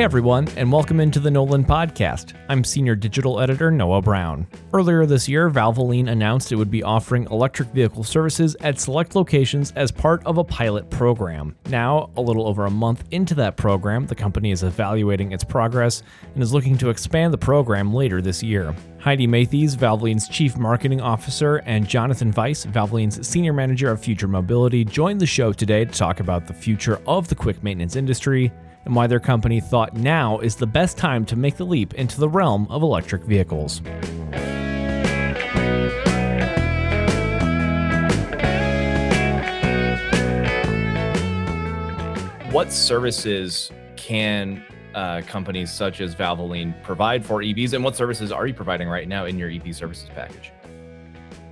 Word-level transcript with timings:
Hey 0.00 0.04
everyone, 0.04 0.48
and 0.56 0.72
welcome 0.72 0.98
into 0.98 1.20
the 1.20 1.28
NOLN 1.28 1.66
Podcast. 1.66 2.32
I'm 2.48 2.64
Senior 2.64 2.94
Digital 2.94 3.38
Editor 3.38 3.70
Noah 3.70 4.00
Brown. 4.00 4.46
Earlier 4.72 5.04
this 5.04 5.28
year, 5.28 5.50
Valvoline 5.50 6.10
announced 6.10 6.52
it 6.52 6.56
would 6.56 6.70
be 6.70 6.82
offering 6.82 7.26
electric 7.30 7.68
vehicle 7.68 8.02
services 8.02 8.56
at 8.60 8.80
select 8.80 9.14
locations 9.14 9.72
as 9.72 9.92
part 9.92 10.24
of 10.24 10.38
a 10.38 10.42
pilot 10.42 10.88
program. 10.88 11.54
Now, 11.66 12.08
a 12.16 12.22
little 12.22 12.48
over 12.48 12.64
a 12.64 12.70
month 12.70 13.04
into 13.10 13.34
that 13.34 13.58
program, 13.58 14.06
the 14.06 14.14
company 14.14 14.52
is 14.52 14.62
evaluating 14.62 15.32
its 15.32 15.44
progress 15.44 16.02
and 16.32 16.42
is 16.42 16.54
looking 16.54 16.78
to 16.78 16.88
expand 16.88 17.34
the 17.34 17.36
program 17.36 17.92
later 17.92 18.22
this 18.22 18.42
year. 18.42 18.74
Heidi 19.00 19.26
Matheys, 19.26 19.76
Valvoline's 19.76 20.30
Chief 20.30 20.56
Marketing 20.56 21.02
Officer, 21.02 21.56
and 21.66 21.86
Jonathan 21.86 22.32
Vice, 22.32 22.64
Valvoline's 22.64 23.28
Senior 23.28 23.52
Manager 23.52 23.90
of 23.90 24.00
Future 24.00 24.28
Mobility, 24.28 24.82
joined 24.82 25.20
the 25.20 25.26
show 25.26 25.52
today 25.52 25.84
to 25.84 25.92
talk 25.92 26.20
about 26.20 26.46
the 26.46 26.54
future 26.54 27.02
of 27.06 27.28
the 27.28 27.34
quick 27.34 27.62
maintenance 27.62 27.96
industry 27.96 28.50
and 28.84 28.94
why 28.94 29.06
their 29.06 29.20
company 29.20 29.60
thought 29.60 29.94
now 29.94 30.38
is 30.38 30.56
the 30.56 30.66
best 30.66 30.96
time 30.96 31.24
to 31.26 31.36
make 31.36 31.56
the 31.56 31.64
leap 31.64 31.94
into 31.94 32.18
the 32.18 32.28
realm 32.28 32.66
of 32.70 32.82
electric 32.82 33.22
vehicles. 33.24 33.82
What 42.50 42.72
services 42.72 43.70
can 43.96 44.64
uh, 44.94 45.22
companies 45.26 45.72
such 45.72 46.00
as 46.00 46.14
Valvoline 46.14 46.80
provide 46.82 47.24
for 47.24 47.42
EVs, 47.42 47.74
and 47.74 47.84
what 47.84 47.94
services 47.94 48.32
are 48.32 48.46
you 48.46 48.54
providing 48.54 48.88
right 48.88 49.06
now 49.06 49.26
in 49.26 49.38
your 49.38 49.48
EV 49.48 49.74
services 49.74 50.10
package? 50.14 50.52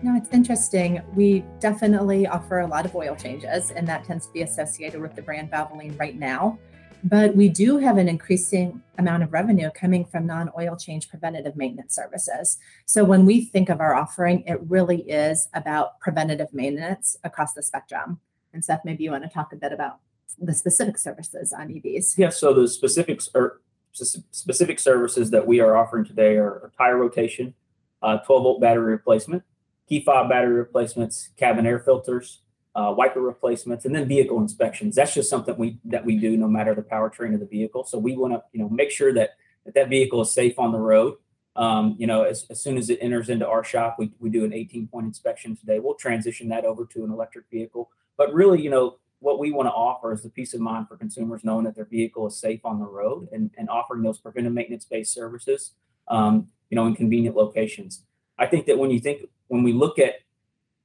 No, 0.02 0.16
it's 0.16 0.28
interesting. 0.32 1.00
We 1.14 1.44
definitely 1.60 2.26
offer 2.26 2.60
a 2.60 2.66
lot 2.66 2.84
of 2.84 2.94
oil 2.94 3.16
changes, 3.16 3.70
and 3.70 3.86
that 3.88 4.04
tends 4.04 4.26
to 4.26 4.32
be 4.32 4.42
associated 4.42 5.00
with 5.00 5.14
the 5.14 5.22
brand 5.22 5.50
Valvoline 5.50 5.98
right 5.98 6.16
now. 6.16 6.58
But 7.04 7.36
we 7.36 7.48
do 7.48 7.78
have 7.78 7.96
an 7.96 8.08
increasing 8.08 8.82
amount 8.98 9.22
of 9.22 9.32
revenue 9.32 9.70
coming 9.70 10.04
from 10.04 10.26
non 10.26 10.50
oil 10.58 10.76
change 10.76 11.08
preventative 11.08 11.56
maintenance 11.56 11.94
services. 11.94 12.58
So 12.86 13.04
when 13.04 13.24
we 13.24 13.44
think 13.44 13.68
of 13.68 13.80
our 13.80 13.94
offering, 13.94 14.42
it 14.46 14.60
really 14.68 15.02
is 15.02 15.48
about 15.54 16.00
preventative 16.00 16.52
maintenance 16.52 17.16
across 17.24 17.54
the 17.54 17.62
spectrum. 17.62 18.20
And 18.52 18.64
Seth, 18.64 18.84
maybe 18.84 19.04
you 19.04 19.12
want 19.12 19.24
to 19.24 19.30
talk 19.30 19.52
a 19.52 19.56
bit 19.56 19.72
about 19.72 19.98
the 20.38 20.54
specific 20.54 20.98
services 20.98 21.52
on 21.52 21.68
EVs. 21.68 22.18
Yeah, 22.18 22.30
so 22.30 22.52
the 22.52 22.68
specifics 22.68 23.28
are 23.34 23.60
specific 23.92 24.78
services 24.78 25.30
that 25.30 25.46
we 25.46 25.60
are 25.60 25.76
offering 25.76 26.04
today 26.04 26.36
are 26.36 26.70
tire 26.76 26.96
rotation, 26.96 27.54
uh, 28.02 28.18
12 28.18 28.42
volt 28.42 28.60
battery 28.60 28.92
replacement, 28.92 29.42
key 29.88 30.00
fob 30.00 30.28
battery 30.28 30.54
replacements, 30.54 31.30
cabin 31.36 31.66
air 31.66 31.80
filters, 31.80 32.42
uh, 32.78 32.92
wiper 32.92 33.20
replacements, 33.20 33.84
and 33.84 33.94
then 33.94 34.06
vehicle 34.06 34.38
inspections. 34.38 34.94
That's 34.94 35.12
just 35.12 35.28
something 35.28 35.56
we 35.56 35.78
that 35.86 36.04
we 36.04 36.16
do 36.16 36.36
no 36.36 36.46
matter 36.46 36.74
the 36.74 36.82
powertrain 36.82 37.34
of 37.34 37.40
the 37.40 37.46
vehicle. 37.46 37.84
So 37.84 37.98
we 37.98 38.16
want 38.16 38.34
to 38.34 38.42
you 38.52 38.60
know 38.60 38.68
make 38.68 38.92
sure 38.92 39.12
that 39.14 39.30
that, 39.64 39.74
that 39.74 39.88
vehicle 39.88 40.20
is 40.20 40.32
safe 40.32 40.58
on 40.58 40.70
the 40.70 40.78
road. 40.78 41.14
Um, 41.56 41.96
you 41.98 42.06
know, 42.06 42.22
as, 42.22 42.46
as 42.50 42.62
soon 42.62 42.78
as 42.78 42.88
it 42.88 42.98
enters 43.00 43.30
into 43.30 43.48
our 43.48 43.64
shop, 43.64 43.96
we, 43.98 44.12
we 44.20 44.30
do 44.30 44.44
an 44.44 44.52
18 44.52 44.86
point 44.86 45.06
inspection 45.06 45.56
today. 45.56 45.80
We'll 45.80 45.94
transition 45.94 46.48
that 46.50 46.64
over 46.64 46.86
to 46.86 47.04
an 47.04 47.10
electric 47.10 47.46
vehicle. 47.50 47.90
But 48.16 48.32
really, 48.32 48.62
you 48.62 48.70
know, 48.70 48.98
what 49.18 49.40
we 49.40 49.50
want 49.50 49.66
to 49.66 49.72
offer 49.72 50.12
is 50.12 50.22
the 50.22 50.30
peace 50.30 50.54
of 50.54 50.60
mind 50.60 50.86
for 50.86 50.96
consumers 50.96 51.42
knowing 51.42 51.64
that 51.64 51.74
their 51.74 51.84
vehicle 51.84 52.28
is 52.28 52.38
safe 52.38 52.60
on 52.64 52.78
the 52.78 52.86
road 52.86 53.26
and, 53.32 53.50
and 53.58 53.68
offering 53.68 54.02
those 54.02 54.18
preventive 54.18 54.52
maintenance 54.52 54.84
based 54.84 55.12
services, 55.12 55.72
um, 56.06 56.46
you 56.70 56.76
know, 56.76 56.86
in 56.86 56.94
convenient 56.94 57.34
locations. 57.34 58.04
I 58.38 58.46
think 58.46 58.66
that 58.66 58.78
when 58.78 58.92
you 58.92 59.00
think, 59.00 59.28
when 59.48 59.64
we 59.64 59.72
look 59.72 59.98
at 59.98 60.20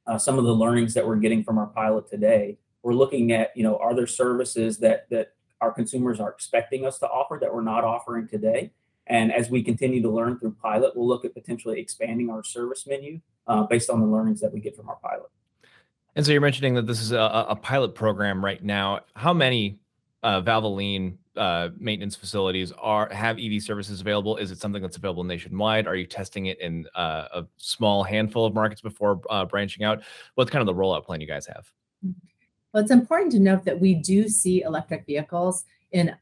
uh, 0.07 0.17
some 0.17 0.37
of 0.37 0.43
the 0.43 0.53
learnings 0.53 0.93
that 0.93 1.05
we're 1.05 1.15
getting 1.17 1.43
from 1.43 1.57
our 1.57 1.67
pilot 1.67 2.09
today. 2.09 2.57
We're 2.81 2.93
looking 2.93 3.31
at, 3.31 3.55
you 3.55 3.63
know, 3.63 3.77
are 3.77 3.95
there 3.95 4.07
services 4.07 4.77
that 4.79 5.09
that 5.09 5.33
our 5.61 5.71
consumers 5.71 6.19
are 6.19 6.29
expecting 6.29 6.85
us 6.85 6.99
to 6.99 7.07
offer 7.07 7.37
that 7.39 7.53
we're 7.53 7.61
not 7.61 7.83
offering 7.83 8.27
today? 8.27 8.71
And 9.07 9.33
as 9.33 9.49
we 9.49 9.63
continue 9.63 10.01
to 10.01 10.09
learn 10.09 10.39
through 10.39 10.55
pilot, 10.61 10.95
we'll 10.95 11.07
look 11.07 11.25
at 11.25 11.33
potentially 11.33 11.79
expanding 11.79 12.29
our 12.29 12.43
service 12.43 12.87
menu 12.87 13.19
uh, 13.47 13.63
based 13.63 13.89
on 13.89 13.99
the 13.99 14.07
learnings 14.07 14.39
that 14.41 14.53
we 14.53 14.59
get 14.59 14.75
from 14.75 14.89
our 14.89 14.97
pilot. 14.97 15.29
And 16.15 16.25
so 16.25 16.31
you're 16.31 16.41
mentioning 16.41 16.75
that 16.75 16.87
this 16.87 17.01
is 17.01 17.11
a, 17.11 17.45
a 17.49 17.55
pilot 17.55 17.95
program 17.95 18.43
right 18.43 18.63
now. 18.63 19.01
How 19.15 19.33
many 19.33 19.79
uh, 20.23 20.41
Valvoline 20.41 21.17
uh, 21.35 21.69
maintenance 21.77 22.15
facilities 22.15 22.71
are 22.79 23.09
have 23.13 23.37
EV 23.39 23.61
services 23.61 24.01
available? 24.01 24.37
Is 24.37 24.51
it 24.51 24.59
something 24.59 24.81
that's 24.81 24.97
available 24.97 25.23
nationwide? 25.23 25.87
Are 25.87 25.95
you 25.95 26.05
testing 26.05 26.47
it 26.47 26.59
in 26.61 26.87
uh, 26.95 27.27
a 27.33 27.45
small 27.57 28.03
handful 28.03 28.45
of 28.45 28.53
markets 28.53 28.81
before 28.81 29.21
uh, 29.29 29.45
branching 29.45 29.83
out? 29.83 30.03
What's 30.35 30.49
kind 30.49 30.67
of 30.67 30.73
the 30.73 30.79
rollout 30.79 31.05
plan 31.05 31.21
you 31.21 31.27
guys 31.27 31.45
have? 31.47 31.65
Well, 32.73 32.81
it's 32.81 32.91
important 32.91 33.31
to 33.33 33.39
note 33.39 33.65
that 33.65 33.79
we 33.79 33.95
do 33.95 34.27
see 34.27 34.61
electric 34.63 35.05
vehicles 35.05 35.65
in 35.91 36.15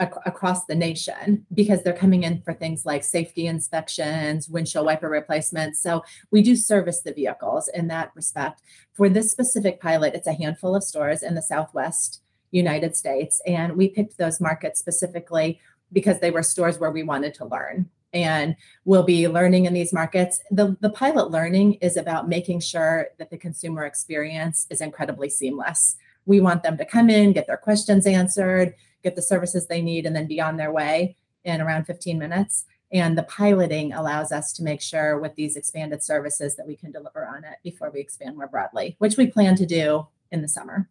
ac- 0.00 0.12
across 0.24 0.64
the 0.64 0.74
nation 0.74 1.44
because 1.52 1.82
they're 1.82 1.92
coming 1.92 2.22
in 2.22 2.40
for 2.42 2.54
things 2.54 2.86
like 2.86 3.04
safety 3.04 3.46
inspections, 3.46 4.48
windshield 4.48 4.86
wiper 4.86 5.08
replacements. 5.08 5.82
So 5.82 6.02
we 6.30 6.42
do 6.42 6.56
service 6.56 7.02
the 7.02 7.12
vehicles 7.12 7.68
in 7.74 7.88
that 7.88 8.12
respect. 8.14 8.62
For 8.94 9.08
this 9.08 9.30
specific 9.30 9.80
pilot, 9.80 10.14
it's 10.14 10.26
a 10.26 10.32
handful 10.32 10.74
of 10.74 10.84
stores 10.84 11.22
in 11.22 11.34
the 11.34 11.42
Southwest 11.42 12.22
United 12.50 12.96
States. 12.96 13.40
And 13.46 13.76
we 13.76 13.88
picked 13.88 14.18
those 14.18 14.40
markets 14.40 14.78
specifically 14.78 15.60
because 15.92 16.20
they 16.20 16.30
were 16.30 16.42
stores 16.42 16.78
where 16.78 16.90
we 16.90 17.02
wanted 17.02 17.34
to 17.34 17.44
learn. 17.44 17.88
And 18.12 18.56
we'll 18.84 19.02
be 19.02 19.28
learning 19.28 19.66
in 19.66 19.74
these 19.74 19.92
markets. 19.92 20.40
The, 20.50 20.76
the 20.80 20.90
pilot 20.90 21.30
learning 21.30 21.74
is 21.74 21.96
about 21.96 22.28
making 22.28 22.60
sure 22.60 23.08
that 23.18 23.30
the 23.30 23.36
consumer 23.36 23.84
experience 23.84 24.66
is 24.70 24.80
incredibly 24.80 25.28
seamless. 25.28 25.96
We 26.24 26.40
want 26.40 26.62
them 26.62 26.76
to 26.78 26.84
come 26.84 27.10
in, 27.10 27.32
get 27.32 27.46
their 27.46 27.58
questions 27.58 28.06
answered, 28.06 28.74
get 29.02 29.14
the 29.14 29.22
services 29.22 29.66
they 29.66 29.82
need, 29.82 30.06
and 30.06 30.16
then 30.16 30.26
be 30.26 30.40
on 30.40 30.56
their 30.56 30.72
way 30.72 31.16
in 31.44 31.60
around 31.60 31.84
15 31.84 32.18
minutes. 32.18 32.64
And 32.90 33.18
the 33.18 33.22
piloting 33.24 33.92
allows 33.92 34.32
us 34.32 34.52
to 34.54 34.62
make 34.62 34.80
sure 34.80 35.18
with 35.18 35.34
these 35.34 35.56
expanded 35.56 36.02
services 36.02 36.56
that 36.56 36.66
we 36.66 36.76
can 36.76 36.90
deliver 36.90 37.26
on 37.26 37.44
it 37.44 37.58
before 37.62 37.90
we 37.90 38.00
expand 38.00 38.36
more 38.36 38.48
broadly, 38.48 38.96
which 38.98 39.18
we 39.18 39.26
plan 39.26 39.56
to 39.56 39.66
do 39.66 40.06
in 40.32 40.40
the 40.40 40.48
summer. 40.48 40.88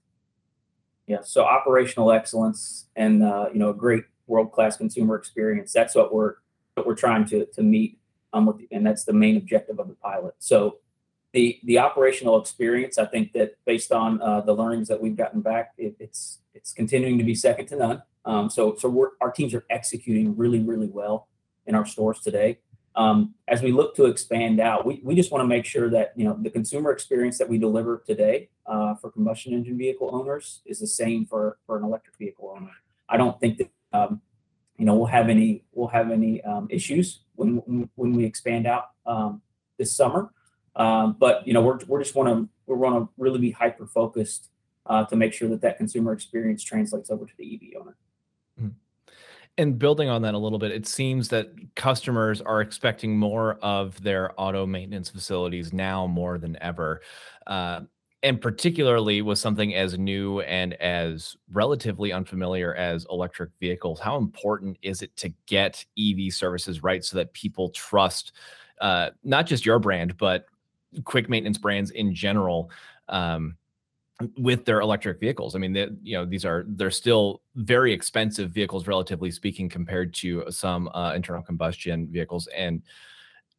Yeah. 1.07 1.21
So 1.23 1.43
operational 1.43 2.11
excellence 2.11 2.85
and 2.95 3.23
uh, 3.23 3.47
you 3.51 3.59
know 3.59 3.69
a 3.69 3.73
great 3.73 4.03
world 4.27 4.51
class 4.51 4.77
consumer 4.77 5.15
experience. 5.15 5.71
That's 5.71 5.95
what 5.95 6.13
we're 6.13 6.35
what 6.75 6.85
we're 6.85 6.95
trying 6.95 7.25
to 7.27 7.45
to 7.45 7.63
meet. 7.63 7.97
Um, 8.33 8.45
with, 8.45 8.57
and 8.71 8.85
that's 8.85 9.05
the 9.05 9.13
main 9.13 9.37
objective 9.37 9.79
of 9.79 9.87
the 9.87 9.95
pilot. 9.95 10.35
So 10.39 10.79
the 11.31 11.59
the 11.63 11.79
operational 11.79 12.39
experience, 12.39 12.97
I 12.97 13.05
think 13.05 13.31
that 13.33 13.55
based 13.65 13.93
on 13.93 14.21
uh, 14.21 14.41
the 14.41 14.53
learnings 14.53 14.89
that 14.89 15.01
we've 15.01 15.15
gotten 15.15 15.41
back, 15.41 15.73
it, 15.77 15.95
it's 15.99 16.39
it's 16.53 16.73
continuing 16.73 17.17
to 17.19 17.23
be 17.23 17.35
second 17.35 17.67
to 17.67 17.77
none. 17.77 18.03
Um, 18.25 18.49
so 18.49 18.75
so 18.75 19.11
our 19.21 19.31
teams 19.31 19.53
are 19.53 19.65
executing 19.69 20.35
really 20.35 20.59
really 20.59 20.87
well 20.87 21.29
in 21.65 21.73
our 21.73 21.85
stores 21.85 22.19
today 22.19 22.59
um, 22.97 23.35
as 23.47 23.61
we 23.61 23.71
look 23.71 23.95
to 23.95 24.05
expand 24.05 24.59
out, 24.59 24.83
we, 24.83 24.99
we 25.03 25.15
just 25.15 25.31
want 25.31 25.43
to 25.43 25.47
make 25.47 25.65
sure 25.65 25.87
that 25.91 26.13
you 26.15 26.25
know 26.25 26.35
the 26.41 26.49
consumer 26.49 26.91
experience 26.91 27.37
that 27.37 27.47
we 27.47 27.59
deliver 27.59 28.03
today 28.05 28.49
uh, 28.65 28.95
for 28.95 29.11
combustion 29.11 29.53
engine 29.53 29.77
vehicle 29.77 30.09
owners 30.11 30.61
is 30.65 30.79
the 30.79 30.87
same 30.87 31.25
for, 31.25 31.59
for 31.67 31.77
an 31.77 31.83
electric 31.83 32.17
vehicle 32.17 32.51
owner. 32.57 32.71
I 33.07 33.17
don't 33.17 33.39
think 33.39 33.59
that 33.59 33.69
um, 33.93 34.21
you 34.77 34.85
know 34.85 34.95
we'll 34.95 35.05
have 35.05 35.29
any 35.29 35.63
we'll 35.73 35.89
have 35.89 36.09
any 36.09 36.43
um, 36.43 36.67
issues 36.71 37.19
when 37.35 37.87
when 37.95 38.13
we 38.13 38.25
expand 38.25 38.65
out 38.65 38.89
um, 39.05 39.43
this 39.77 39.95
summer. 39.95 40.31
Um, 40.75 41.15
but 41.19 41.47
you 41.47 41.53
know 41.53 41.61
we're 41.61 41.77
we're 41.87 42.01
just 42.01 42.15
want 42.15 42.29
to 42.29 42.49
we 42.65 42.75
want 42.75 42.95
to 42.95 43.09
really 43.19 43.39
be 43.39 43.51
hyper 43.51 43.85
focused 43.85 44.49
uh, 44.87 45.05
to 45.05 45.15
make 45.15 45.33
sure 45.33 45.49
that 45.49 45.61
that 45.61 45.77
consumer 45.77 46.13
experience 46.13 46.63
translates 46.63 47.11
over 47.11 47.27
to 47.27 47.33
the 47.37 47.53
EV 47.53 47.79
owner 47.79 47.95
and 49.57 49.79
building 49.79 50.07
on 50.07 50.21
that 50.21 50.33
a 50.33 50.37
little 50.37 50.59
bit, 50.59 50.71
it 50.71 50.87
seems 50.87 51.29
that 51.29 51.51
customers 51.75 52.41
are 52.41 52.61
expecting 52.61 53.17
more 53.17 53.55
of 53.61 54.01
their 54.03 54.31
auto 54.39 54.65
maintenance 54.65 55.09
facilities 55.09 55.73
now 55.73 56.05
more 56.05 56.37
than 56.37 56.57
ever. 56.61 57.01
Uh, 57.47 57.81
and 58.23 58.41
particularly 58.41 59.21
with 59.21 59.39
something 59.39 59.75
as 59.75 59.97
new 59.97 60.41
and 60.41 60.73
as 60.75 61.37
relatively 61.51 62.11
unfamiliar 62.11 62.73
as 62.75 63.05
electric 63.09 63.49
vehicles, 63.59 63.99
how 63.99 64.17
important 64.17 64.77
is 64.81 65.01
it 65.01 65.15
to 65.17 65.29
get 65.45 65.85
EV 65.99 66.33
services 66.33 66.83
right 66.83 67.03
so 67.03 67.17
that 67.17 67.33
people 67.33 67.69
trust 67.69 68.33
uh, 68.81 69.09
not 69.23 69.47
just 69.47 69.65
your 69.65 69.79
brand, 69.79 70.17
but 70.17 70.45
quick 71.03 71.29
maintenance 71.29 71.57
brands 71.57 71.91
in 71.91 72.13
general? 72.13 72.71
Um, 73.09 73.55
with 74.37 74.65
their 74.65 74.79
electric 74.81 75.19
vehicles. 75.19 75.55
I 75.55 75.59
mean, 75.59 75.73
they, 75.73 75.87
you 76.01 76.17
know, 76.17 76.25
these 76.25 76.45
are 76.45 76.65
they're 76.67 76.91
still 76.91 77.41
very 77.55 77.93
expensive 77.93 78.51
vehicles, 78.51 78.87
relatively 78.87 79.31
speaking, 79.31 79.69
compared 79.69 80.13
to 80.15 80.45
some 80.49 80.89
uh, 80.89 81.13
internal 81.13 81.43
combustion 81.43 82.07
vehicles, 82.11 82.47
and 82.47 82.81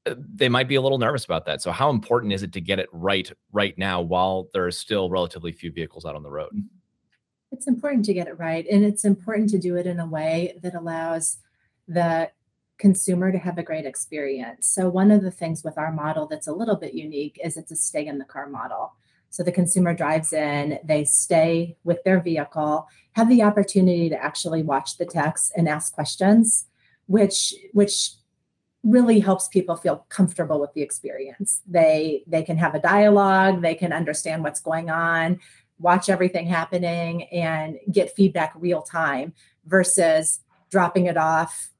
uh, 0.07 0.15
they 0.19 0.49
might 0.49 0.69
be 0.69 0.75
a 0.75 0.81
little 0.81 0.99
nervous 0.99 1.25
about 1.25 1.47
that. 1.47 1.63
So, 1.63 1.71
how 1.71 1.91
important 1.91 2.33
is 2.33 2.43
it 2.43 2.53
to 2.53 2.61
get 2.61 2.79
it 2.79 2.89
right 2.93 3.31
right 3.53 3.77
now 3.79 4.01
while 4.01 4.49
there 4.53 4.67
are 4.67 4.73
still 4.73 5.11
relatively 5.11 5.53
few 5.53 5.71
vehicles 5.71 6.05
out 6.05 6.17
on 6.17 6.23
the 6.23 6.31
road? 6.31 6.51
It's 7.53 7.69
important 7.69 8.05
to 8.07 8.15
get 8.15 8.27
it 8.27 8.39
right, 8.39 8.67
and 8.69 8.85
it's 8.85 9.05
important 9.05 9.51
to 9.51 9.59
do 9.59 9.77
it 9.77 9.87
in 9.87 10.01
a 10.01 10.07
way 10.07 10.59
that 10.63 10.75
allows 10.75 11.39
the 11.87 12.31
consumer 12.79 13.33
to 13.33 13.39
have 13.39 13.59
a 13.59 13.63
great 13.63 13.87
experience. 13.87 14.67
So, 14.67 14.89
one 14.89 15.13
of 15.13 15.23
the 15.23 15.31
things 15.31 15.63
with 15.63 15.79
our 15.79 15.93
model 15.93 16.27
that's 16.27 16.49
a 16.49 16.53
little 16.53 16.77
bit 16.77 16.95
unique 16.95 17.39
is 17.45 17.57
it's 17.57 17.71
a 17.71 17.77
stay 17.77 18.07
in 18.07 18.19
the 18.19 18.25
car 18.25 18.49
model. 18.49 18.95
So 19.31 19.43
the 19.43 19.53
consumer 19.53 19.95
drives 19.95 20.33
in, 20.33 20.79
they 20.85 21.05
stay 21.05 21.77
with 21.85 22.03
their 22.05 22.21
vehicle, 22.21 22.87
have 23.13 23.29
the 23.29 23.43
opportunity 23.43 24.09
to 24.09 24.23
actually 24.23 24.63
watch 24.63 24.97
the 24.97 25.07
text 25.07 25.53
and 25.57 25.69
ask 25.69 25.93
questions, 25.93 26.67
which 27.07 27.55
which 27.73 28.13
really 28.85 29.21
helps 29.21 29.49
people 29.49 29.77
feel 29.77 30.07
comfortable 30.09 30.61
with 30.61 30.73
the 30.73 30.83
experience. 30.83 31.63
They 31.67 32.23
they 32.27 32.43
can 32.43 32.57
have 32.59 32.75
a 32.75 32.81
dialogue, 32.81 33.63
they 33.63 33.75
can 33.75 33.93
understand 33.93 34.43
what's 34.43 34.61
going 34.61 34.89
on, 34.89 35.41
watch 35.79 36.09
everything 36.09 36.47
happening 36.47 37.25
and 37.25 37.79
get 37.91 38.15
feedback 38.15 38.53
real 38.57 38.83
time 38.83 39.35
versus 39.67 40.41
dropping 40.71 41.07
it 41.07 41.17
off 41.17 41.71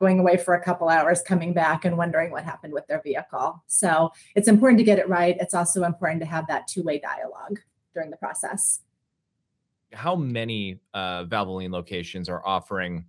going 0.00 0.18
away 0.18 0.36
for 0.36 0.54
a 0.54 0.62
couple 0.62 0.88
hours, 0.88 1.22
coming 1.22 1.52
back 1.52 1.84
and 1.84 1.96
wondering 1.96 2.30
what 2.30 2.44
happened 2.44 2.72
with 2.72 2.86
their 2.86 3.02
vehicle. 3.02 3.62
So 3.66 4.10
it's 4.34 4.48
important 4.48 4.78
to 4.78 4.84
get 4.84 4.98
it 4.98 5.08
right. 5.08 5.36
It's 5.40 5.54
also 5.54 5.84
important 5.84 6.20
to 6.20 6.26
have 6.26 6.46
that 6.48 6.68
two 6.68 6.82
way 6.82 6.98
dialogue 6.98 7.58
during 7.94 8.10
the 8.10 8.16
process. 8.16 8.80
How 9.92 10.14
many 10.14 10.80
uh, 10.94 11.24
Valvoline 11.24 11.70
locations 11.70 12.28
are 12.28 12.46
offering 12.46 13.04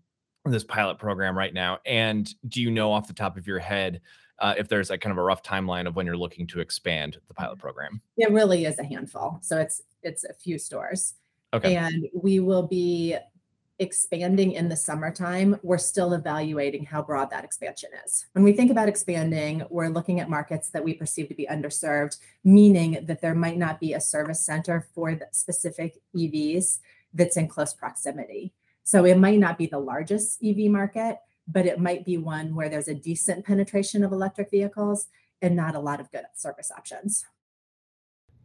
this 0.46 0.64
pilot 0.64 0.98
program 0.98 1.38
right 1.38 1.54
now? 1.54 1.80
And 1.86 2.34
do 2.48 2.62
you 2.62 2.72
know 2.72 2.92
off 2.92 3.08
the 3.08 3.14
top 3.14 3.38
of 3.38 3.46
your 3.46 3.60
head 3.60 4.02
uh, 4.40 4.56
if 4.58 4.68
there's 4.68 4.90
a 4.90 4.98
kind 4.98 5.12
of 5.12 5.18
a 5.18 5.22
rough 5.22 5.44
timeline 5.44 5.88
of 5.88 5.96
when 5.96 6.06
you're 6.06 6.18
looking 6.18 6.48
to 6.48 6.62
expand 6.62 7.18
the 7.28 7.34
pilot 7.34 7.60
program? 7.60 8.02
It 8.18 8.32
really 8.32 8.66
is 8.66 8.80
a 8.80 8.84
handful. 8.84 9.40
So 9.42 9.60
it's 9.60 9.82
it's 10.02 10.24
a 10.24 10.34
few 10.34 10.58
stores. 10.58 11.16
Okay. 11.54 11.76
And 11.76 12.08
we 12.14 12.40
will 12.40 12.68
be 12.68 13.18
expanding 13.80 14.52
in 14.52 14.70
the 14.70 14.76
summertime, 14.76 15.58
we're 15.64 15.78
still 15.78 16.14
evaluating 16.14 16.86
how 16.86 17.02
broad 17.02 17.30
that 17.32 17.46
expansion 17.46 17.90
is. 18.06 18.26
When 18.34 18.44
we 18.44 18.54
think 18.54 18.70
about 18.70 18.90
expanding, 18.90 19.64
we're 19.70 19.88
looking 19.88 20.20
at 20.20 20.30
markets 20.30 20.70
that 20.72 20.84
we 20.84 20.94
perceive 20.94 21.30
to 21.30 21.34
be 21.34 21.48
underserved, 21.50 22.18
meaning 22.44 23.06
that 23.06 23.22
there 23.22 23.36
might 23.36 23.58
not 23.58 23.80
be 23.80 23.94
a 23.94 24.02
service 24.02 24.46
center 24.46 24.86
for 24.94 25.16
the 25.16 25.28
specific 25.32 25.96
EVs 26.16 26.80
that's 27.14 27.38
in 27.38 27.48
close 27.48 27.74
proximity. 27.74 28.54
So 28.84 29.06
it 29.06 29.18
might 29.18 29.40
not 29.40 29.58
be 29.58 29.68
the 29.68 29.80
largest 29.80 30.44
EV 30.44 30.70
market, 30.70 31.18
but 31.48 31.66
it 31.66 31.80
might 31.80 32.06
be 32.06 32.18
one 32.18 32.56
where 32.56 32.70
there's 32.70 32.88
a 32.88 32.94
decent 32.94 33.46
penetration 33.46 34.04
of 34.04 34.12
electric 34.12 34.52
vehicles 34.52 35.08
and 35.42 35.56
not 35.56 35.76
a 35.76 35.80
lot 35.80 36.00
of 36.00 36.12
good 36.12 36.26
service 36.36 36.70
options. 36.76 37.26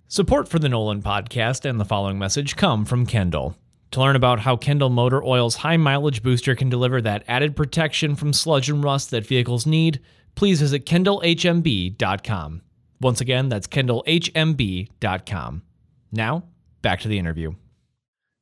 Support 0.06 0.48
for 0.48 0.58
the 0.58 0.68
NOLN 0.68 1.02
podcast 1.02 1.68
and 1.68 1.80
the 1.80 1.84
following 1.84 2.18
message 2.18 2.56
come 2.56 2.84
from 2.84 3.04
Kendall. 3.04 3.56
To 3.94 4.00
learn 4.00 4.16
about 4.16 4.40
how 4.40 4.56
Kendall 4.56 4.90
Motor 4.90 5.22
Oil's 5.22 5.54
high 5.54 5.76
mileage 5.76 6.20
booster 6.20 6.56
can 6.56 6.68
deliver 6.68 7.00
that 7.02 7.22
added 7.28 7.54
protection 7.54 8.16
from 8.16 8.32
sludge 8.32 8.68
and 8.68 8.82
rust 8.82 9.12
that 9.12 9.24
vehicles 9.24 9.66
need, 9.66 10.00
please 10.34 10.58
visit 10.58 10.84
kendallhmb.com. 10.84 12.62
Once 13.00 13.20
again, 13.20 13.48
that's 13.48 13.68
kendallhmb.com. 13.68 15.62
Now, 16.10 16.42
back 16.82 16.98
to 17.02 17.08
the 17.08 17.20
interview. 17.20 17.54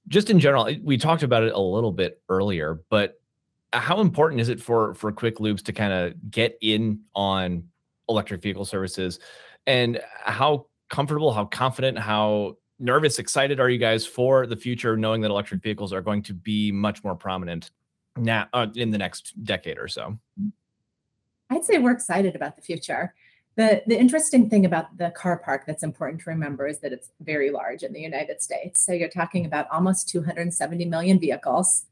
Just 0.09 0.31
in 0.31 0.41
general, 0.41 0.71
we 0.83 0.97
talked 0.97 1.23
about 1.23 1.43
it 1.43 1.53
a 1.53 1.61
little 1.61 1.93
bit 1.93 2.23
earlier, 2.31 2.81
but 2.89 3.21
how 3.75 4.01
important 4.01 4.41
is 4.41 4.49
it 4.49 4.59
for 4.59 4.95
for 4.95 5.13
quick 5.13 5.37
lubes 5.37 5.63
to 5.65 5.75
kind 5.75 5.93
of 5.93 6.15
get 6.31 6.57
in 6.63 6.99
on 7.15 7.65
electric 8.09 8.41
vehicle 8.41 8.65
services 8.65 9.19
and 9.67 10.01
how 10.25 10.65
comfortable 10.89 11.31
how 11.31 11.45
confident 11.45 11.99
how 11.99 12.57
nervous, 12.83 13.19
excited 13.19 13.61
are 13.61 13.71
you 13.71 13.79
guys 13.79 14.05
for 14.05 14.47
the 14.47 14.57
future, 14.57 14.97
knowing 14.97 15.21
that 15.23 15.31
electric 15.31 15.63
vehicles 15.63 15.93
are 15.93 16.03
going 16.03 16.23
to 16.25 16.35
be 16.35 16.73
much 16.73 17.03
more 17.05 17.15
prominent 17.15 17.71
now 18.17 18.49
uh, 18.53 18.67
in 18.75 18.91
the 18.91 18.99
next 18.99 19.43
decade 19.45 19.79
or 19.79 19.89
so? 19.89 20.19
I'd 21.49 21.65
say 21.65 21.79
we're 21.79 21.93
excited 21.93 22.35
about 22.35 22.57
the 22.57 22.63
future. 22.63 23.15
The, 23.57 23.83
the 23.87 23.99
interesting 23.99 24.49
thing 24.49 24.65
about 24.65 24.97
the 24.97 25.11
car 25.11 25.39
park 25.39 25.65
that's 25.67 25.83
important 25.83 26.23
to 26.23 26.31
remember 26.31 26.67
is 26.67 26.81
that 26.81 26.93
it's 26.93 27.11
very 27.21 27.51
large 27.51 27.83
in 27.83 27.93
the 27.93 28.01
United 28.01 28.43
States. 28.43 28.85
So 28.85 28.93
you're 28.93 29.11
talking 29.11 29.45
about 29.45 29.67
almost 29.71 30.09
270 30.09 30.87
million 30.87 31.19
vehicles 31.19 31.85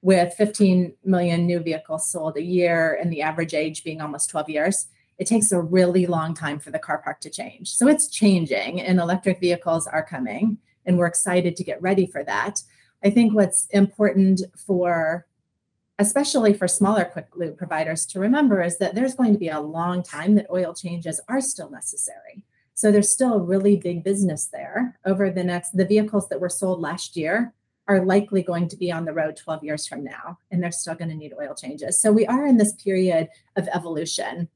with 0.00 0.32
15 0.34 0.94
million 1.04 1.46
new 1.46 1.58
vehicles 1.58 2.10
sold 2.10 2.36
a 2.36 2.42
year 2.42 2.98
and 3.00 3.12
the 3.12 3.22
average 3.22 3.54
age 3.54 3.84
being 3.84 4.00
almost 4.00 4.30
12 4.30 4.48
years 4.50 4.86
it 5.18 5.26
takes 5.26 5.52
a 5.52 5.60
really 5.60 6.06
long 6.06 6.34
time 6.34 6.58
for 6.58 6.70
the 6.70 6.78
car 6.78 6.98
park 6.98 7.20
to 7.20 7.30
change. 7.30 7.74
So 7.74 7.88
it's 7.88 8.08
changing, 8.08 8.80
and 8.80 8.98
electric 8.98 9.40
vehicles 9.40 9.86
are 9.86 10.04
coming, 10.04 10.58
and 10.84 10.98
we're 10.98 11.06
excited 11.06 11.56
to 11.56 11.64
get 11.64 11.80
ready 11.80 12.06
for 12.06 12.22
that. 12.24 12.62
I 13.04 13.10
think 13.10 13.34
what's 13.34 13.66
important 13.70 14.42
for, 14.56 15.26
especially 15.98 16.52
for 16.52 16.68
smaller 16.68 17.04
quick 17.04 17.28
lube 17.34 17.56
providers, 17.56 18.04
to 18.06 18.20
remember 18.20 18.62
is 18.62 18.78
that 18.78 18.94
there's 18.94 19.14
going 19.14 19.32
to 19.32 19.38
be 19.38 19.48
a 19.48 19.60
long 19.60 20.02
time 20.02 20.34
that 20.34 20.50
oil 20.50 20.74
changes 20.74 21.20
are 21.28 21.40
still 21.40 21.70
necessary. 21.70 22.44
So 22.74 22.92
there's 22.92 23.10
still 23.10 23.34
a 23.34 23.42
really 23.42 23.76
big 23.76 24.04
business 24.04 24.48
there 24.52 24.98
over 25.06 25.30
the 25.30 25.44
next, 25.44 25.76
the 25.76 25.86
vehicles 25.86 26.28
that 26.28 26.40
were 26.40 26.50
sold 26.50 26.80
last 26.80 27.16
year 27.16 27.54
are 27.88 28.04
likely 28.04 28.42
going 28.42 28.68
to 28.68 28.76
be 28.76 28.92
on 28.92 29.04
the 29.04 29.12
road 29.12 29.36
12 29.36 29.64
years 29.64 29.86
from 29.86 30.04
now, 30.04 30.38
and 30.50 30.62
they're 30.62 30.72
still 30.72 30.94
going 30.94 31.08
to 31.08 31.14
need 31.14 31.32
oil 31.40 31.54
changes. 31.54 32.00
So 32.00 32.12
we 32.12 32.26
are 32.26 32.46
in 32.46 32.58
this 32.58 32.74
period 32.74 33.28
of 33.56 33.68
evolution 33.72 34.48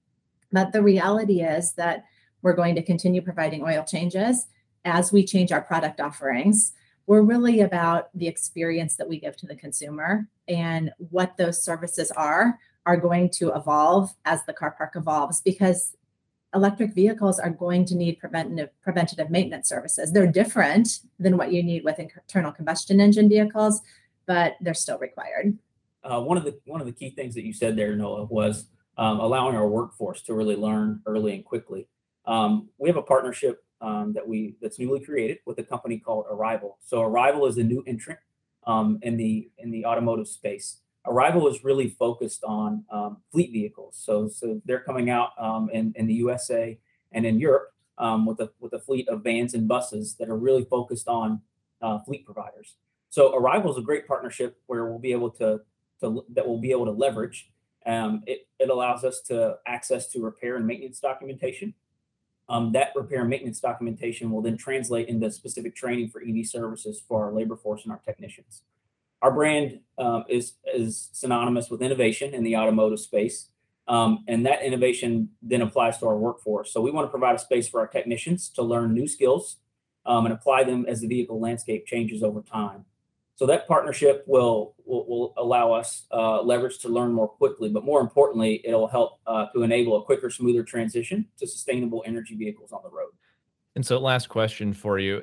but 0.52 0.72
the 0.72 0.82
reality 0.82 1.42
is 1.42 1.74
that 1.74 2.04
we're 2.42 2.54
going 2.54 2.74
to 2.74 2.82
continue 2.82 3.22
providing 3.22 3.62
oil 3.62 3.84
changes 3.84 4.46
as 4.84 5.12
we 5.12 5.24
change 5.24 5.52
our 5.52 5.60
product 5.60 6.00
offerings. 6.00 6.72
We're 7.06 7.22
really 7.22 7.60
about 7.60 8.08
the 8.14 8.28
experience 8.28 8.96
that 8.96 9.08
we 9.08 9.20
give 9.20 9.36
to 9.38 9.46
the 9.46 9.56
consumer 9.56 10.28
and 10.48 10.92
what 10.98 11.36
those 11.36 11.62
services 11.62 12.10
are 12.12 12.58
are 12.86 12.96
going 12.96 13.30
to 13.30 13.54
evolve 13.54 14.10
as 14.24 14.44
the 14.44 14.52
car 14.52 14.74
park 14.76 14.92
evolves 14.96 15.40
because 15.40 15.96
electric 16.54 16.94
vehicles 16.94 17.38
are 17.38 17.50
going 17.50 17.84
to 17.84 17.94
need 17.94 18.18
preventative 18.18 18.70
preventative 18.82 19.30
maintenance 19.30 19.68
services. 19.68 20.12
They're 20.12 20.26
different 20.26 21.00
than 21.18 21.36
what 21.36 21.52
you 21.52 21.62
need 21.62 21.84
with 21.84 21.98
internal 21.98 22.52
combustion 22.52 23.00
engine 23.00 23.28
vehicles, 23.28 23.80
but 24.26 24.54
they're 24.60 24.74
still 24.74 24.98
required. 24.98 25.58
Uh, 26.02 26.20
one 26.20 26.36
of 26.36 26.44
the 26.44 26.58
one 26.64 26.80
of 26.80 26.86
the 26.86 26.92
key 26.92 27.10
things 27.10 27.34
that 27.34 27.44
you 27.44 27.52
said 27.52 27.76
there, 27.76 27.94
Noah, 27.94 28.24
was 28.24 28.66
um, 29.00 29.18
allowing 29.18 29.56
our 29.56 29.66
workforce 29.66 30.20
to 30.20 30.34
really 30.34 30.54
learn 30.54 31.00
early 31.06 31.34
and 31.34 31.44
quickly. 31.44 31.88
Um, 32.26 32.68
we 32.76 32.88
have 32.90 32.98
a 32.98 33.02
partnership 33.02 33.64
um, 33.80 34.12
that 34.12 34.28
we 34.28 34.56
that's 34.60 34.78
newly 34.78 35.00
created 35.00 35.38
with 35.46 35.58
a 35.58 35.62
company 35.62 35.98
called 35.98 36.26
Arrival. 36.30 36.76
So 36.84 37.00
Arrival 37.00 37.46
is 37.46 37.56
a 37.56 37.64
new 37.64 37.82
entrant 37.86 38.20
um, 38.66 38.98
in 39.02 39.16
the 39.16 39.50
in 39.58 39.70
the 39.70 39.86
automotive 39.86 40.28
space. 40.28 40.82
Arrival 41.06 41.48
is 41.48 41.64
really 41.64 41.88
focused 41.88 42.44
on 42.44 42.84
um, 42.92 43.16
fleet 43.32 43.52
vehicles. 43.52 43.98
So 43.98 44.28
so 44.28 44.60
they're 44.66 44.82
coming 44.82 45.08
out 45.08 45.30
um, 45.40 45.70
in 45.72 45.94
in 45.96 46.06
the 46.06 46.14
USA 46.14 46.78
and 47.12 47.24
in 47.24 47.40
Europe 47.40 47.72
with 48.26 48.38
a 48.40 48.50
with 48.60 48.74
a 48.74 48.80
fleet 48.80 49.08
of 49.08 49.24
vans 49.24 49.54
and 49.54 49.66
buses 49.66 50.14
that 50.16 50.28
are 50.28 50.36
really 50.36 50.66
focused 50.66 51.08
on 51.08 51.40
uh, 51.80 52.00
fleet 52.00 52.26
providers. 52.26 52.76
So 53.08 53.34
Arrival 53.34 53.70
is 53.72 53.78
a 53.78 53.82
great 53.82 54.06
partnership 54.06 54.58
where 54.66 54.84
we'll 54.84 54.98
be 54.98 55.12
able 55.12 55.30
to 55.30 55.62
to 56.02 56.22
that 56.34 56.46
we'll 56.46 56.60
be 56.60 56.70
able 56.70 56.84
to 56.84 56.92
leverage 56.92 57.50
um, 57.86 58.22
it, 58.26 58.46
it 58.58 58.70
allows 58.70 59.04
us 59.04 59.20
to 59.22 59.56
access 59.66 60.08
to 60.08 60.20
repair 60.20 60.56
and 60.56 60.66
maintenance 60.66 61.00
documentation. 61.00 61.74
Um, 62.48 62.72
that 62.72 62.90
repair 62.96 63.20
and 63.20 63.30
maintenance 63.30 63.60
documentation 63.60 64.30
will 64.30 64.42
then 64.42 64.56
translate 64.56 65.08
into 65.08 65.30
specific 65.30 65.76
training 65.76 66.08
for 66.08 66.20
EV 66.20 66.46
services 66.46 67.00
for 67.06 67.24
our 67.24 67.32
labor 67.32 67.56
force 67.56 67.84
and 67.84 67.92
our 67.92 68.00
technicians. 68.04 68.62
Our 69.22 69.30
brand 69.30 69.80
um, 69.98 70.24
is, 70.28 70.54
is 70.74 71.10
synonymous 71.12 71.70
with 71.70 71.82
innovation 71.82 72.34
in 72.34 72.42
the 72.42 72.56
automotive 72.56 73.00
space. 73.00 73.48
Um, 73.86 74.24
and 74.28 74.46
that 74.46 74.62
innovation 74.62 75.30
then 75.42 75.62
applies 75.62 75.98
to 75.98 76.06
our 76.06 76.16
workforce. 76.16 76.72
So 76.72 76.80
we 76.80 76.90
want 76.90 77.06
to 77.06 77.10
provide 77.10 77.34
a 77.34 77.38
space 77.38 77.68
for 77.68 77.80
our 77.80 77.86
technicians 77.86 78.48
to 78.50 78.62
learn 78.62 78.94
new 78.94 79.06
skills 79.06 79.56
um, 80.06 80.26
and 80.26 80.32
apply 80.32 80.64
them 80.64 80.86
as 80.88 81.00
the 81.00 81.08
vehicle 81.08 81.40
landscape 81.40 81.86
changes 81.86 82.22
over 82.22 82.40
time. 82.40 82.84
So 83.40 83.46
that 83.46 83.66
partnership 83.66 84.22
will 84.26 84.74
will, 84.84 85.06
will 85.06 85.34
allow 85.38 85.72
us 85.72 86.06
uh, 86.12 86.42
leverage 86.42 86.76
to 86.80 86.90
learn 86.90 87.10
more 87.10 87.26
quickly, 87.26 87.70
but 87.70 87.86
more 87.86 88.02
importantly, 88.02 88.60
it'll 88.66 88.86
help 88.86 89.18
uh, 89.26 89.46
to 89.54 89.62
enable 89.62 89.96
a 89.96 90.04
quicker, 90.04 90.28
smoother 90.28 90.62
transition 90.62 91.26
to 91.38 91.46
sustainable 91.46 92.04
energy 92.06 92.36
vehicles 92.36 92.70
on 92.70 92.80
the 92.82 92.90
road. 92.90 93.12
And 93.76 93.86
so, 93.86 93.98
last 93.98 94.28
question 94.28 94.74
for 94.74 94.98
you: 94.98 95.22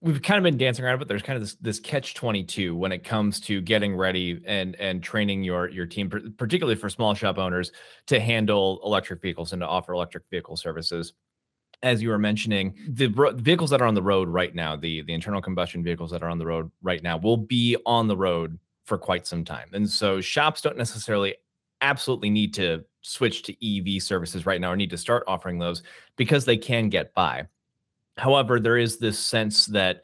We've 0.00 0.22
kind 0.22 0.38
of 0.38 0.44
been 0.44 0.56
dancing 0.56 0.84
around, 0.84 1.00
but 1.00 1.08
there's 1.08 1.22
kind 1.22 1.36
of 1.36 1.42
this 1.42 1.56
this 1.56 1.80
catch 1.80 2.14
twenty 2.14 2.44
two 2.44 2.76
when 2.76 2.92
it 2.92 3.02
comes 3.02 3.40
to 3.40 3.60
getting 3.60 3.96
ready 3.96 4.40
and 4.46 4.76
and 4.76 5.02
training 5.02 5.42
your 5.42 5.68
your 5.68 5.86
team, 5.86 6.32
particularly 6.36 6.76
for 6.76 6.88
small 6.88 7.12
shop 7.14 7.38
owners, 7.38 7.72
to 8.06 8.20
handle 8.20 8.80
electric 8.84 9.20
vehicles 9.20 9.52
and 9.52 9.62
to 9.62 9.66
offer 9.66 9.94
electric 9.94 10.22
vehicle 10.30 10.56
services 10.56 11.12
as 11.82 12.02
you 12.02 12.08
were 12.08 12.18
mentioning, 12.18 12.74
the 12.88 13.06
vehicles 13.36 13.70
that 13.70 13.80
are 13.80 13.86
on 13.86 13.94
the 13.94 14.02
road 14.02 14.28
right 14.28 14.54
now, 14.54 14.76
the 14.76 15.02
the 15.02 15.12
internal 15.12 15.40
combustion 15.40 15.82
vehicles 15.82 16.10
that 16.10 16.22
are 16.22 16.28
on 16.28 16.38
the 16.38 16.46
road 16.46 16.70
right 16.82 17.02
now, 17.02 17.16
will 17.16 17.36
be 17.36 17.76
on 17.86 18.08
the 18.08 18.16
road 18.16 18.58
for 18.84 18.98
quite 18.98 19.26
some 19.26 19.44
time, 19.44 19.68
and 19.72 19.88
so 19.88 20.20
shops 20.20 20.60
don't 20.60 20.76
necessarily 20.76 21.36
absolutely 21.80 22.30
need 22.30 22.52
to 22.54 22.84
switch 23.02 23.44
to 23.44 23.96
EV 23.96 24.02
services 24.02 24.44
right 24.44 24.60
now 24.60 24.72
or 24.72 24.76
need 24.76 24.90
to 24.90 24.98
start 24.98 25.22
offering 25.28 25.58
those 25.58 25.84
because 26.16 26.44
they 26.44 26.56
can 26.56 26.88
get 26.88 27.14
by. 27.14 27.46
However, 28.16 28.58
there 28.58 28.76
is 28.76 28.98
this 28.98 29.16
sense 29.18 29.66
that 29.66 30.02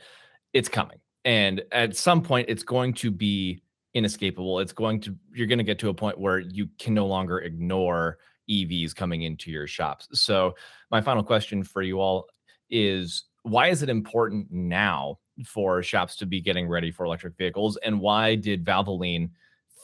it's 0.52 0.68
coming, 0.68 0.98
and 1.24 1.62
at 1.72 1.96
some 1.96 2.22
point, 2.22 2.48
it's 2.48 2.62
going 2.62 2.94
to 2.94 3.10
be 3.10 3.62
inescapable. 3.94 4.60
It's 4.60 4.72
going 4.72 5.00
to 5.00 5.16
you're 5.32 5.46
going 5.46 5.58
to 5.58 5.64
get 5.64 5.78
to 5.80 5.88
a 5.88 5.94
point 5.94 6.18
where 6.18 6.38
you 6.38 6.68
can 6.78 6.94
no 6.94 7.06
longer 7.06 7.40
ignore 7.40 8.18
EVs 8.48 8.94
coming 8.94 9.22
into 9.22 9.50
your 9.50 9.66
shops. 9.66 10.08
So, 10.12 10.54
my 10.90 11.00
final 11.00 11.22
question 11.22 11.62
for 11.62 11.82
you 11.82 12.00
all 12.00 12.26
is 12.70 13.24
why 13.42 13.68
is 13.68 13.82
it 13.82 13.88
important 13.88 14.50
now 14.50 15.18
for 15.44 15.82
shops 15.82 16.16
to 16.16 16.26
be 16.26 16.40
getting 16.40 16.68
ready 16.68 16.90
for 16.90 17.04
electric 17.04 17.36
vehicles? 17.36 17.76
And 17.78 18.00
why 18.00 18.34
did 18.34 18.64
Valvoline 18.64 19.30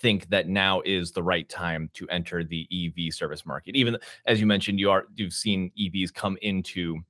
think 0.01 0.29
that 0.31 0.49
now 0.49 0.81
is 0.85 1.13
the 1.13 1.23
right 1.23 1.49
time 1.49 1.91
to 1.95 2.09
enter 2.09 2.43
the 2.43 2.67
EV 2.73 3.13
service 3.13 3.45
market? 3.45 3.77
Even 3.77 3.99
as 4.27 4.41
you 4.41 4.47
mentioned, 4.47 4.81
you 4.81 4.91
are 4.91 5.07
you've 5.17 5.33
seen 5.33 5.71
EVs 5.79 6.13
come 6.13 6.37
into 6.43 7.01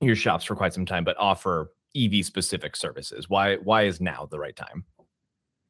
your 0.00 0.16
shops 0.16 0.44
for 0.44 0.54
quite 0.54 0.74
some 0.74 0.86
time, 0.86 1.04
but 1.04 1.16
offer 1.18 1.72
EV 1.96 2.24
specific 2.24 2.76
services. 2.76 3.28
Why 3.28 3.56
why 3.56 3.82
is 3.82 4.00
now 4.00 4.28
the 4.30 4.38
right 4.38 4.56
time? 4.56 4.84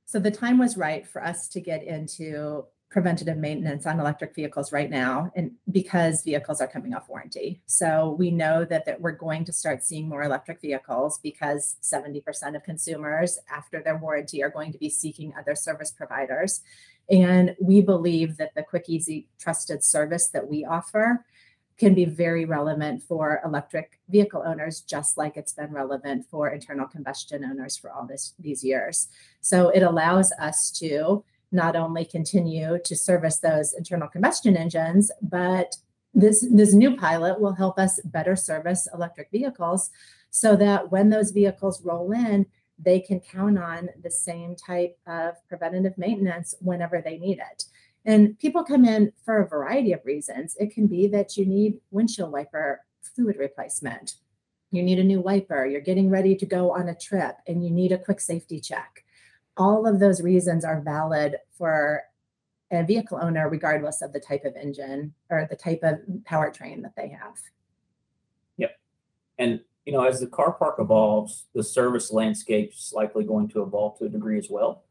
So 0.05 0.21
the 0.21 0.31
time 0.31 0.59
was 0.59 0.77
right 0.77 1.07
for 1.07 1.23
us 1.23 1.49
to 1.49 1.61
get 1.61 1.83
into 1.83 2.65
preventative 2.97 3.37
maintenance 3.37 3.85
on 3.85 4.01
electric 4.01 4.35
vehicles 4.35 4.73
right 4.73 4.89
now 4.89 5.31
and 5.37 5.51
because 5.71 6.23
vehicles 6.23 6.63
are 6.63 6.67
coming 6.67 6.95
off 6.95 7.11
warranty 7.11 7.61
so 7.67 8.17
we 8.19 8.31
know 8.31 8.65
that, 8.65 8.87
that 8.87 8.99
we're 8.99 9.13
going 9.13 9.45
to 9.45 9.53
start 9.53 9.85
seeing 9.85 10.09
more 10.09 10.23
electric 10.23 10.63
vehicles 10.63 11.21
because 11.23 11.77
70% 11.83 12.57
of 12.57 12.63
consumers 12.63 13.39
after 13.55 13.83
their 13.83 13.99
warranty 13.99 14.43
are 14.43 14.49
going 14.49 14.73
to 14.73 14.79
be 14.79 14.89
seeking 14.89 15.35
other 15.39 15.55
service 15.55 15.91
providers 15.91 16.63
and 17.11 17.55
we 17.61 17.83
believe 17.83 18.39
that 18.39 18.55
the 18.55 18.63
quick 18.63 18.87
easy 18.89 19.29
trusted 19.39 19.85
service 19.85 20.29
that 20.29 20.49
we 20.49 20.65
offer 20.65 21.23
can 21.77 21.93
be 21.93 22.07
very 22.07 22.47
relevant 22.47 23.03
for 23.03 23.43
electric 23.45 24.01
vehicle 24.09 24.43
owners, 24.47 24.81
just 24.81 25.19
like 25.19 25.37
it's 25.37 25.53
been 25.53 25.71
relevant 25.71 26.25
for 26.31 26.49
internal 26.49 26.87
combustion 26.87 27.45
owners 27.45 27.77
for 27.77 27.93
all 27.93 28.07
this, 28.07 28.33
these 28.39 28.65
years. 28.65 29.09
So 29.43 29.69
it 29.69 29.83
allows 29.83 30.33
us 30.41 30.71
to 30.79 31.23
not 31.53 31.77
only 31.77 32.05
continue 32.05 32.79
to 32.85 32.97
service 32.97 33.39
those 33.39 33.75
internal 33.75 34.09
combustion 34.09 34.57
engines, 34.57 35.11
but 35.23 35.77
this, 36.15 36.47
this 36.51 36.73
new 36.73 36.97
pilot 36.97 37.41
will 37.41 37.55
help 37.55 37.79
us 37.79 38.01
better 38.05 38.37
service 38.37 38.89
electric 38.93 39.31
vehicles 39.31 39.91
so 40.31 40.57
that 40.57 40.91
when 40.91 41.11
those 41.11 41.31
vehicles 41.31 41.83
roll 41.85 42.13
in, 42.13 42.47
they 42.79 43.01
can 43.01 43.21
count 43.21 43.59
on 43.59 43.89
the 44.03 44.11
same 44.11 44.55
type 44.55 44.99
of 45.07 45.35
preventative 45.49 45.97
maintenance 45.97 46.55
whenever 46.61 47.01
they 47.01 47.19
need 47.19 47.39
it. 47.39 47.65
And 48.05 48.39
people 48.39 48.63
come 48.63 48.85
in 48.85 49.13
for 49.25 49.41
a 49.41 49.49
variety 49.49 49.93
of 49.93 50.01
reasons. 50.05 50.57
It 50.61 50.73
can 50.73 50.87
be 50.87 51.09
that 51.09 51.37
you 51.37 51.45
need 51.45 51.81
windshield 51.91 52.33
wiper 52.33 52.83
fluid 53.03 53.37
replacement. 53.39 54.15
You 54.71 54.83
need 54.83 54.99
a 54.99 55.05
new 55.05 55.21
wiper. 55.21 55.67
You're 55.67 55.81
getting 55.81 56.11
ready 56.11 56.37
to 56.37 56.47
go 56.47 56.71
on 56.71 56.89
a 56.89 56.95
trip 56.95 57.37
and 57.47 57.65
you 57.65 57.71
need 57.71 57.93
a 57.93 57.99
quick 57.99 58.21
safety 58.21 58.61
check. 58.61 59.05
All 59.57 59.87
of 59.87 60.01
those 60.01 60.23
reasons 60.23 60.65
are 60.65 60.81
valid 60.81 61.37
for 61.57 62.03
a 62.71 62.83
vehicle 62.83 63.19
owner, 63.21 63.49
regardless 63.49 64.03
of 64.03 64.13
the 64.13 64.21
type 64.21 64.45
of 64.45 64.57
engine 64.57 65.15
or 65.31 65.47
the 65.49 65.57
type 65.57 65.81
of 65.83 66.01
powertrain 66.25 66.83
that 66.83 66.95
they 66.97 67.09
have. 67.09 67.41
Yep. 68.57 68.79
And, 69.39 69.61
you 69.85 69.93
know, 69.93 70.05
as 70.05 70.21
the 70.21 70.27
car 70.27 70.53
park 70.53 70.77
evolves, 70.79 71.47
the 71.55 71.63
service 71.63 72.13
landscape 72.13 72.73
is 72.73 72.93
likely 72.95 73.25
going 73.25 73.49
to 73.49 73.63
evolve 73.63 73.99
to 73.99 74.07
a 74.07 74.09
degree 74.09 74.39
as 74.39 74.49
well. 74.51 74.83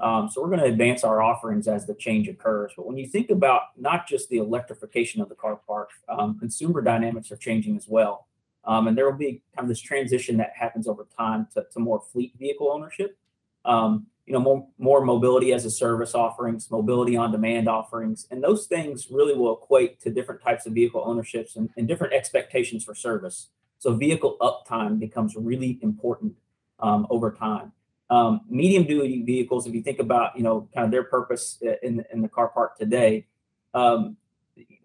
Um, 0.00 0.28
so 0.28 0.42
we're 0.42 0.48
going 0.48 0.60
to 0.60 0.66
advance 0.66 1.02
our 1.02 1.22
offerings 1.22 1.66
as 1.66 1.86
the 1.86 1.94
change 1.94 2.28
occurs. 2.28 2.72
But 2.76 2.86
when 2.86 2.98
you 2.98 3.06
think 3.06 3.30
about 3.30 3.62
not 3.78 4.06
just 4.06 4.28
the 4.28 4.38
electrification 4.38 5.22
of 5.22 5.28
the 5.28 5.34
car 5.34 5.60
park, 5.66 5.90
um, 6.08 6.38
consumer 6.38 6.82
dynamics 6.82 7.32
are 7.32 7.36
changing 7.36 7.76
as 7.76 7.88
well. 7.88 8.26
Um, 8.64 8.88
and 8.88 8.98
there 8.98 9.06
will 9.10 9.16
be 9.16 9.42
kind 9.54 9.64
of 9.64 9.68
this 9.68 9.80
transition 9.80 10.36
that 10.38 10.52
happens 10.54 10.88
over 10.88 11.06
time 11.16 11.46
to, 11.54 11.64
to 11.72 11.80
more 11.80 12.00
fleet 12.00 12.34
vehicle 12.38 12.70
ownership. 12.70 13.16
Um, 13.64 14.06
you 14.26 14.32
know, 14.32 14.40
more, 14.40 14.66
more 14.78 15.04
mobility 15.04 15.52
as 15.52 15.66
a 15.66 15.70
service 15.70 16.14
offerings, 16.14 16.70
mobility 16.70 17.14
on 17.14 17.30
demand 17.30 17.68
offerings, 17.68 18.26
and 18.30 18.42
those 18.42 18.66
things 18.66 19.08
really 19.10 19.36
will 19.36 19.58
equate 19.58 20.00
to 20.00 20.10
different 20.10 20.40
types 20.42 20.64
of 20.64 20.72
vehicle 20.72 21.02
ownerships 21.04 21.56
and, 21.56 21.68
and 21.76 21.86
different 21.86 22.14
expectations 22.14 22.84
for 22.84 22.94
service. 22.94 23.50
So 23.78 23.94
vehicle 23.94 24.38
uptime 24.40 24.98
becomes 24.98 25.36
really 25.36 25.78
important 25.82 26.32
um, 26.80 27.06
over 27.10 27.32
time. 27.32 27.72
Um, 28.08 28.42
medium 28.48 28.84
duty 28.84 29.22
vehicles, 29.22 29.66
if 29.66 29.74
you 29.74 29.82
think 29.82 29.98
about, 29.98 30.36
you 30.36 30.42
know, 30.42 30.68
kind 30.74 30.86
of 30.86 30.90
their 30.90 31.04
purpose 31.04 31.62
in, 31.82 32.04
in 32.10 32.22
the 32.22 32.28
car 32.28 32.48
park 32.48 32.78
today, 32.78 33.26
um, 33.74 34.16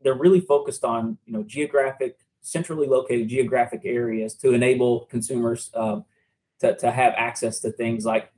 they're 0.04 0.16
really 0.16 0.42
focused 0.42 0.84
on, 0.84 1.18
you 1.26 1.34
know, 1.34 1.44
geographic, 1.44 2.18
centrally 2.42 2.88
located 2.88 3.30
geographic 3.30 3.82
areas 3.86 4.34
to 4.36 4.54
enable 4.54 5.02
consumers 5.06 5.70
um, 5.76 6.04
to, 6.60 6.76
to 6.76 6.92
have 6.92 7.14
access 7.16 7.60
to 7.62 7.72
things 7.72 8.06
like 8.06 8.32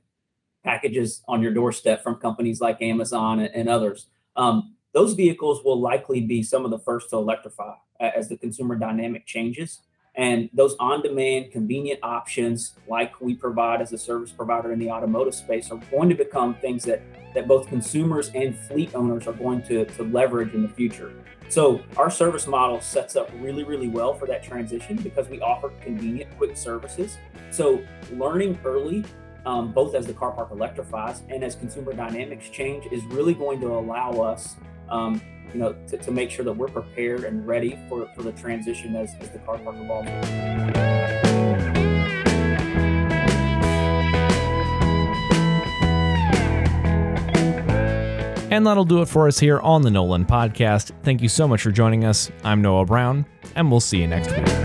packages 0.64 1.22
on 1.28 1.42
your 1.42 1.52
doorstep 1.52 2.02
from 2.02 2.16
companies 2.16 2.60
like 2.60 2.80
Amazon 2.82 3.40
and, 3.40 3.54
and 3.54 3.68
others. 3.68 4.06
Um, 4.36 4.74
those 4.92 5.14
vehicles 5.14 5.64
will 5.64 5.80
likely 5.80 6.20
be 6.20 6.42
some 6.42 6.64
of 6.64 6.70
the 6.70 6.78
first 6.78 7.10
to 7.10 7.16
electrify 7.16 7.74
as 8.00 8.28
the 8.28 8.36
consumer 8.36 8.76
dynamic 8.76 9.26
changes. 9.26 9.80
And 10.14 10.50
those 10.52 10.76
on 10.78 11.02
demand, 11.02 11.52
convenient 11.52 12.00
options, 12.02 12.74
like 12.86 13.18
we 13.20 13.34
provide 13.34 13.80
as 13.80 13.92
a 13.92 13.98
service 13.98 14.30
provider 14.30 14.72
in 14.72 14.78
the 14.78 14.90
automotive 14.90 15.34
space, 15.34 15.70
are 15.70 15.80
going 15.90 16.10
to 16.10 16.14
become 16.14 16.54
things 16.56 16.84
that, 16.84 17.00
that 17.34 17.48
both 17.48 17.66
consumers 17.66 18.30
and 18.34 18.54
fleet 18.54 18.94
owners 18.94 19.26
are 19.26 19.32
going 19.32 19.62
to, 19.62 19.86
to 19.86 20.02
leverage 20.02 20.52
in 20.52 20.62
the 20.62 20.68
future. 20.68 21.14
So, 21.48 21.82
our 21.96 22.10
service 22.10 22.46
model 22.46 22.80
sets 22.80 23.16
up 23.16 23.30
really, 23.36 23.64
really 23.64 23.88
well 23.88 24.14
for 24.14 24.26
that 24.26 24.42
transition 24.42 24.96
because 24.96 25.28
we 25.28 25.40
offer 25.40 25.70
convenient, 25.82 26.34
quick 26.36 26.56
services. 26.56 27.18
So, 27.50 27.82
learning 28.12 28.58
early, 28.64 29.04
um, 29.44 29.72
both 29.72 29.94
as 29.94 30.06
the 30.06 30.14
car 30.14 30.32
park 30.32 30.50
electrifies 30.50 31.22
and 31.28 31.42
as 31.42 31.54
consumer 31.54 31.92
dynamics 31.92 32.48
change, 32.48 32.86
is 32.92 33.04
really 33.04 33.34
going 33.34 33.60
to 33.60 33.68
allow 33.68 34.12
us 34.12 34.56
um, 34.88 35.20
you 35.52 35.60
know, 35.60 35.74
to, 35.88 35.96
to 35.96 36.10
make 36.10 36.30
sure 36.30 36.44
that 36.44 36.52
we're 36.52 36.68
prepared 36.68 37.24
and 37.24 37.46
ready 37.46 37.78
for, 37.88 38.08
for 38.14 38.22
the 38.22 38.32
transition 38.32 38.96
as, 38.96 39.14
as 39.20 39.30
the 39.30 39.38
car 39.40 39.58
park 39.58 39.76
evolves. 39.78 40.08
And 48.50 48.66
that'll 48.66 48.84
do 48.84 49.00
it 49.00 49.08
for 49.08 49.28
us 49.28 49.38
here 49.38 49.60
on 49.60 49.80
the 49.80 49.88
NOLN 49.88 50.26
Podcast. 50.26 50.92
Thank 51.02 51.22
you 51.22 51.28
so 51.28 51.48
much 51.48 51.62
for 51.62 51.70
joining 51.70 52.04
us. 52.04 52.30
I'm 52.44 52.60
Noah 52.60 52.84
Brown, 52.84 53.24
and 53.56 53.70
we'll 53.70 53.80
see 53.80 53.98
you 53.98 54.06
next 54.06 54.30
week. 54.30 54.61